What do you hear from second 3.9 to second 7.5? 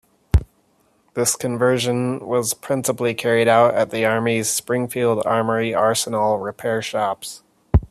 the Army's Springfield Armory arsenal repair shops.